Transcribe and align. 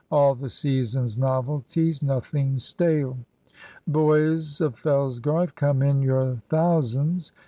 All 0.09 0.33
the 0.33 0.49
season's 0.49 1.15
novelties. 1.15 2.01
Nothing 2.01 2.57
stale. 2.57 3.19
Boys 3.85 4.59
of 4.59 4.73
Fellsgarth 4.75 5.53
Come 5.53 5.83
in 5.83 6.01
your 6.01 6.37
thousands! 6.49 7.31